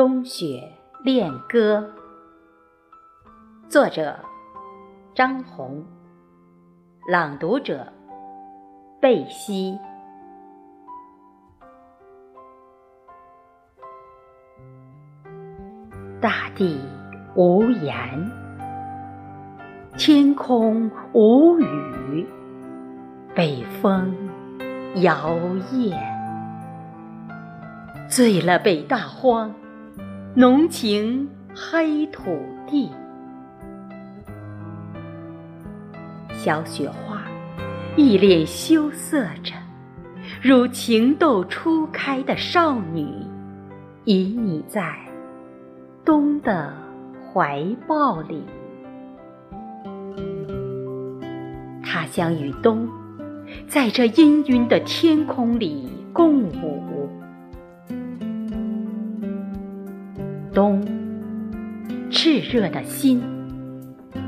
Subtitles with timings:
[0.00, 0.66] 冬雪
[1.04, 1.92] 恋歌，
[3.68, 4.16] 作者
[5.14, 5.84] 张红，
[7.06, 7.86] 朗读者
[8.98, 9.78] 贝西。
[16.18, 16.80] 大地
[17.34, 17.92] 无言，
[19.98, 22.26] 天空无语，
[23.34, 24.16] 北风
[25.02, 25.36] 摇
[25.70, 25.94] 曳，
[28.08, 29.54] 醉了北大荒。
[30.36, 32.88] 浓情黑土地，
[36.32, 37.22] 小雪花
[37.96, 39.54] 一脸羞涩着，
[40.40, 43.04] 如情窦初开的少女，
[44.04, 44.94] 旖旎在
[46.04, 46.72] 冬的
[47.32, 48.44] 怀抱里。
[51.82, 52.88] 他想与冬，
[53.66, 56.99] 在这氤氲的天空里共舞。
[60.52, 60.84] 冬，
[62.10, 63.22] 炽热的心，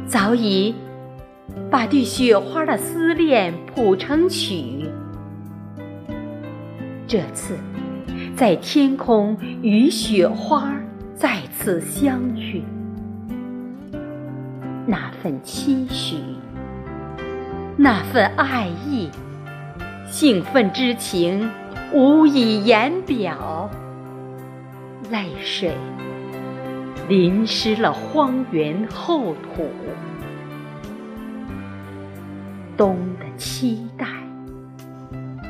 [0.06, 0.74] 早已
[1.70, 4.88] 把对雪花的思念谱成曲。
[7.06, 7.58] 这次，
[8.36, 10.72] 在天空与雪花
[11.14, 12.62] 再次相遇，
[14.86, 16.16] 那份期许，
[17.76, 19.10] 那份爱意，
[20.06, 21.50] 兴奋之情
[21.92, 23.68] 无以言表，
[25.12, 25.76] 泪水。
[27.06, 29.68] 淋湿了荒原厚土，
[32.78, 34.06] 冬的期待，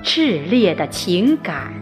[0.02, 1.72] 炽烈的情感，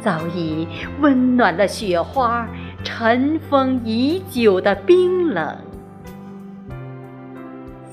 [0.00, 0.68] 早已
[1.00, 2.46] 温暖了雪花
[2.84, 5.58] 尘封已久的冰冷。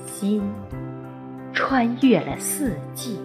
[0.06, 0.40] 心
[1.52, 3.18] 穿越了四季，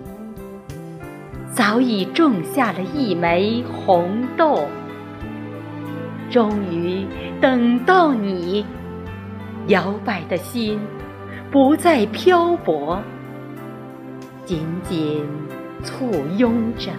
[1.51, 4.67] 早已种下了一枚红豆。
[6.29, 7.05] 终于
[7.39, 8.65] 等到你，
[9.67, 10.79] 摇摆的心
[11.51, 13.01] 不再漂泊，
[14.43, 15.23] 紧紧
[15.83, 16.91] 簇拥着，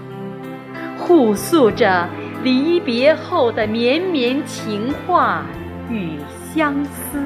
[0.98, 2.09] 互诉着
[2.42, 5.44] 离别后的绵绵情话
[5.91, 6.12] 与
[6.54, 7.19] 相思。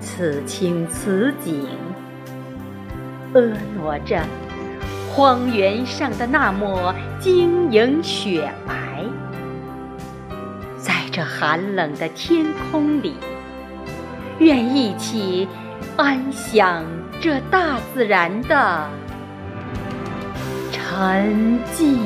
[0.00, 1.66] 此情此景，
[3.34, 4.22] 婀娜着。
[5.10, 8.77] 荒原上的那抹晶莹雪白，
[11.10, 13.14] 这寒冷的天空里，
[14.38, 15.48] 愿一起
[15.96, 16.84] 安享
[17.20, 18.88] 这大自然的
[20.70, 21.96] 沉寂。